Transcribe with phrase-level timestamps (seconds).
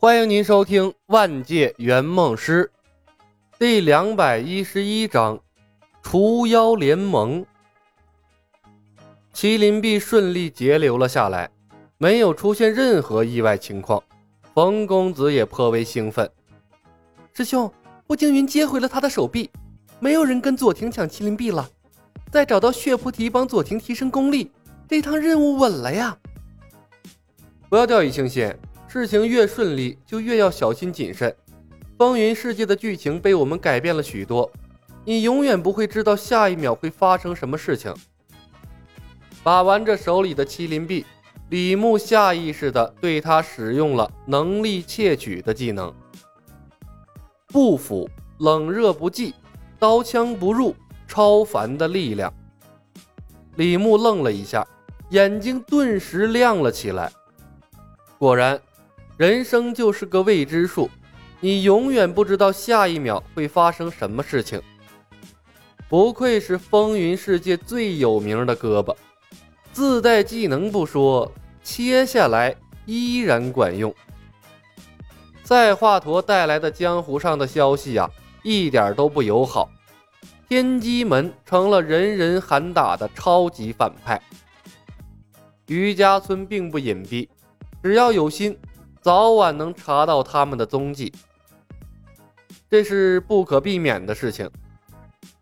[0.00, 2.70] 欢迎您收听《万界圆梦师》
[3.58, 5.36] 第两百一十一章
[6.00, 7.44] 《除妖联盟》。
[9.34, 11.50] 麒麟臂顺利截留了下来，
[11.96, 14.00] 没有出现任何意外情况。
[14.54, 16.30] 冯公子也颇为兴奋。
[17.34, 17.68] 师兄，
[18.06, 19.50] 步惊云接回了他的手臂，
[19.98, 21.68] 没有人跟左庭抢麒麟臂了。
[22.30, 24.52] 再找到血菩提帮左庭提升功力，
[24.88, 26.16] 这趟任务稳了呀！
[27.68, 28.54] 不要掉以轻心。
[28.88, 31.34] 事情越顺利，就越要小心谨慎。
[31.98, 34.50] 风云世界的剧情被我们改变了许多，
[35.04, 37.94] 你永远不会知道下一秒会发生什么事情。
[39.42, 41.04] 把玩着手里的麒麟臂，
[41.50, 45.92] 李牧下意识地对他使用了能力窃取的技能。
[47.48, 49.34] 不腐，冷热不忌，
[49.78, 50.74] 刀枪不入，
[51.06, 52.32] 超凡的力量。
[53.56, 54.66] 李牧愣了一下，
[55.10, 57.12] 眼睛顿时亮了起来。
[58.18, 58.58] 果然。
[59.18, 60.88] 人生就是个未知数，
[61.40, 64.62] 你永远不知道下一秒会发生什么事情。
[65.88, 68.94] 不愧是风云世界最有名的胳膊，
[69.72, 71.32] 自带技能不说，
[71.64, 72.54] 切下来
[72.86, 73.92] 依然管用。
[75.42, 78.08] 赛华佗带来的江湖上的消息呀，
[78.44, 79.68] 一点都不友好。
[80.48, 84.22] 天机门成了人人喊打的超级反派。
[85.66, 87.28] 余家村并不隐蔽，
[87.82, 88.56] 只要有心。
[89.00, 91.12] 早晚能查到他们的踪迹，
[92.68, 94.50] 这是不可避免的事情。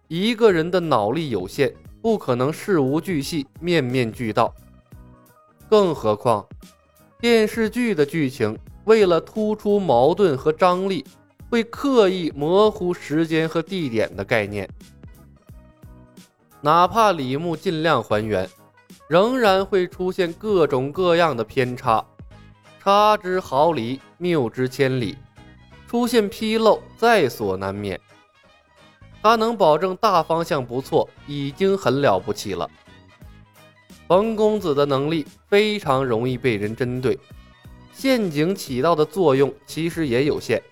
[0.08, 4.54] 一个人的脑力有限，不可能事无巨细、面面俱到。
[5.68, 6.46] 更何况，
[7.18, 11.04] 电视剧的剧情为了突出矛盾和张力，
[11.50, 14.68] 会刻意模糊时间和地点的概念。
[16.60, 18.48] 哪怕李牧尽量还原，
[19.08, 22.04] 仍然会出现各种各样的偏差。
[22.86, 25.16] 差之毫厘，谬之千里，
[25.88, 28.00] 出现纰漏在所难免。
[29.20, 32.70] 他能保证大方向不错，已经很了不起了。
[34.06, 37.18] 冯公子的能力非常容易被人针对，
[37.92, 40.62] 陷阱起到的作用其实也有限。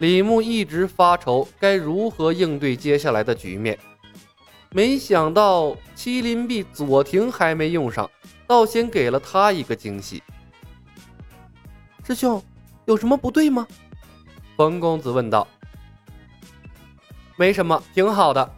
[0.00, 3.78] 李牧一直发愁该如何应对接下来的局面，
[4.68, 8.10] 没想到麒麟臂左庭还没用上，
[8.46, 10.22] 倒先给了他一个惊喜。
[12.06, 12.42] 师兄，
[12.84, 13.66] 有什么不对吗？
[14.58, 15.48] 冯公子问道。
[17.36, 18.54] 没什么，挺好的。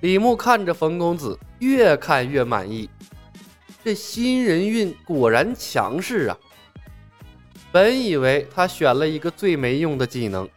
[0.00, 2.90] 李牧看着冯公子，越看越满意。
[3.84, 6.36] 这新人运果然强势啊！
[7.70, 10.48] 本以为他选了一个最没用的技能，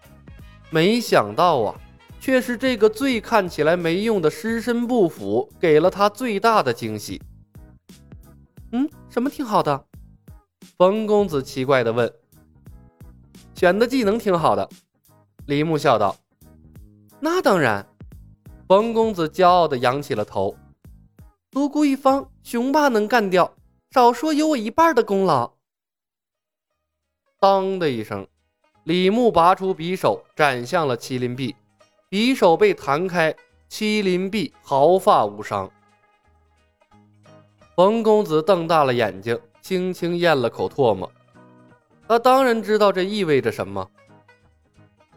[0.72, 1.80] 没想到啊，
[2.20, 7.22] 却是这个最看起来没用的尸身不腐，给了他最大的惊喜。
[8.72, 9.86] 嗯，什么挺好的？
[10.78, 12.14] 冯公子奇怪地问
[13.56, 14.70] ：“选的技能挺好的。”
[15.48, 16.16] 李牧笑道
[17.20, 17.86] ：“那当然。”
[18.68, 20.56] 冯公子骄傲地扬起了头
[21.50, 23.52] ：“独孤一方，雄霸能干掉，
[23.92, 25.52] 少说有我一半的功劳。”
[27.42, 28.28] 当的一声，
[28.84, 31.56] 李牧拔出匕首，斩向了麒麟臂，
[32.12, 33.36] 匕首被弹开，
[33.70, 35.72] 麒麟臂毫发无伤。
[37.76, 39.40] 冯公子瞪大了眼睛。
[39.70, 41.12] 轻轻咽了口唾沫，
[42.08, 43.88] 他当然知道这意味着什么。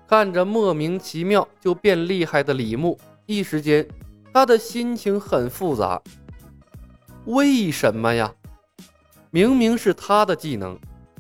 [0.07, 3.89] 看着莫名其妙就变厉害的李牧，一时间
[4.31, 6.03] 他的心情很复杂。
[7.25, 8.31] 为什么呀？
[9.31, 10.79] 明明是他的技能，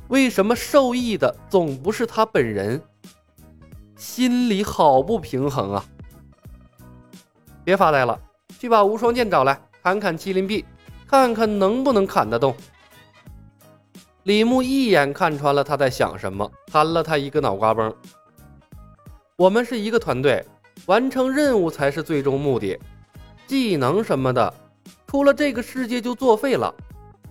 [0.09, 2.82] 为什么受益的总不是他本人？
[3.97, 5.82] 心里好不平衡啊！
[7.64, 8.20] 别发呆了，
[8.59, 10.66] 去把无双剑找来，砍砍麒麟臂，
[11.06, 12.54] 看看能不能砍得动。
[14.25, 17.93] 李牧一眼看穿了他在想什么，弹了他一个脑瓜崩。
[19.34, 20.44] 我们是一个团队，
[20.87, 22.78] 完成任务才是最终目的。
[23.49, 24.55] 技能什么的，
[25.09, 26.72] 出了这个世界就作废了。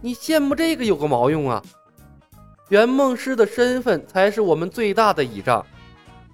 [0.01, 1.63] 你羡慕这个有个毛用啊！
[2.67, 5.65] 圆梦师的身份才是我们最大的倚仗，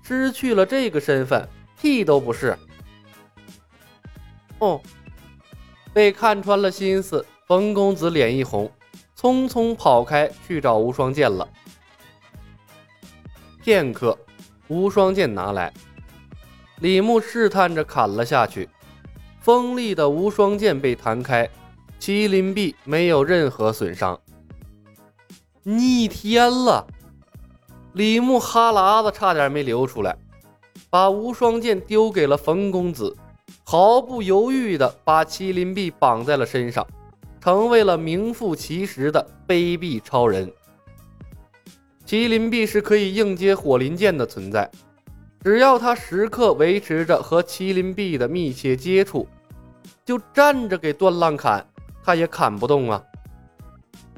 [0.01, 1.47] 失去了这个身份，
[1.79, 2.57] 屁都不是。
[4.57, 4.81] 哦，
[5.93, 8.71] 被看穿了心思，冯公子脸一红。
[9.19, 11.47] 匆匆跑开去找无双剑了。
[13.63, 14.17] 片刻，
[14.67, 15.73] 无双剑拿来，
[16.79, 18.69] 李牧试探着砍了下去。
[19.41, 21.49] 锋利的无双剑被弹开，
[21.99, 24.19] 麒麟臂没有任何损伤。
[25.63, 26.85] 逆天了！
[27.93, 30.15] 李牧哈喇子差点没流出来，
[30.89, 33.15] 把无双剑丢给了冯公子，
[33.63, 36.85] 毫不犹豫地把麒麟臂绑在了身上。
[37.41, 40.51] 成为了名副其实的卑鄙超人。
[42.05, 44.69] 麒麟臂是可以应接火麟剑的存在，
[45.43, 49.27] 只要他时刻维持着和麒麟臂的密切接触，
[50.05, 51.65] 就站着给段浪砍，
[52.03, 53.03] 他也砍不动啊。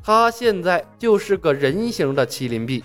[0.04, 2.84] 他现在就是个人形的麒麟臂，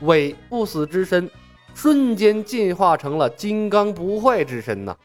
[0.00, 1.30] 尾不死之身
[1.74, 4.96] 瞬间进化成了金刚不坏之身呐。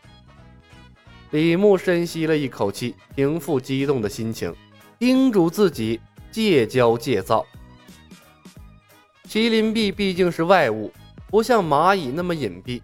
[1.31, 4.53] 李牧深吸了一口气，平复激动的心情，
[4.97, 5.99] 叮嘱自己
[6.31, 7.45] 戒骄戒躁。
[9.27, 10.91] 麒麟臂毕竟是外物，
[11.27, 12.81] 不像蚂蚁那么隐蔽，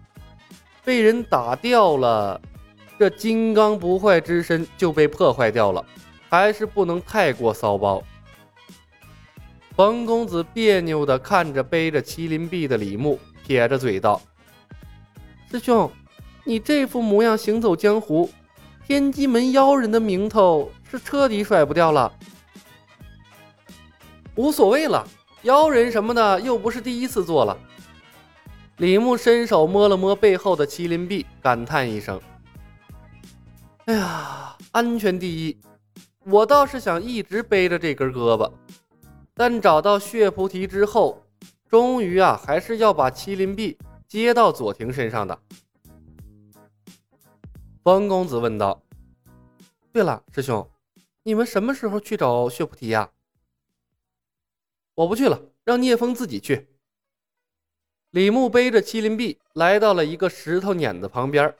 [0.84, 2.40] 被人打掉了，
[2.96, 5.84] 这金刚不坏之身就被破坏掉了，
[6.28, 8.00] 还是不能太过骚包。
[9.74, 14.22] 冯公子别扭地看着背着麒麟臂的李牧，撇着嘴道
[15.50, 15.90] ：“师兄，
[16.44, 18.30] 你这副模样行走江湖，
[18.86, 22.12] 天机门妖人的名头是彻底甩不掉了。
[24.36, 25.06] 无所谓了。”
[25.42, 27.56] 妖人什么的又不是第一次做了。
[28.78, 32.20] 李牧伸手摸了摸背后的麒麟臂，感叹一声
[33.86, 35.56] ：“哎呀，安全第一！
[36.24, 38.50] 我倒是想一直背着这根胳膊，
[39.34, 41.22] 但找到血菩提之后，
[41.68, 43.78] 终于啊，还是要把麒麟臂
[44.08, 45.38] 接到左庭身上的。”
[47.86, 48.82] 方公子问道
[49.94, 50.68] ：“对了，师兄，
[51.22, 53.08] 你们什么时候去找血菩提呀？”
[54.96, 56.66] 我不去了，让聂风自己去。
[58.10, 61.54] 李牧背着麒麟臂来到了一个石头碾子旁边，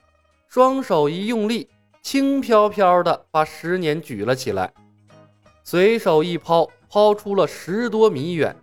[0.49, 1.69] 双手一用力，
[2.01, 4.73] 轻飘飘的把石碾举了起来，
[5.63, 8.53] 随手一抛，抛出了十多米远。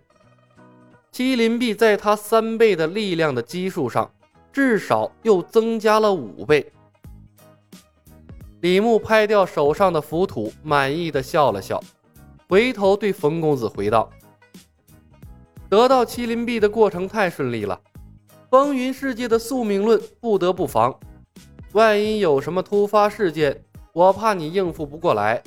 [1.11, 4.13] 麒麟臂在他三倍的力量的基数上，
[4.53, 6.71] 至少又增加了五倍。
[8.65, 11.79] 李牧拍掉手上的浮土，满意的笑了笑，
[12.49, 14.09] 回头对冯公子回道。
[15.69, 17.79] 得到麒麟臂的过程太顺利了，
[18.49, 20.91] 风云世界的宿命论不得不防。
[21.73, 23.55] 万一有什么突发事件，
[23.93, 25.43] 我怕你应付不过来。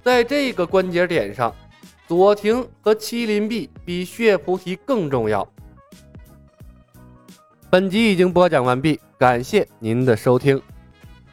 [0.00, 1.52] 在这个关节点上，
[2.06, 5.44] 左庭和麒麟臂比血菩提更重要。
[7.68, 10.62] 本集已经播讲完毕，感谢您的收听。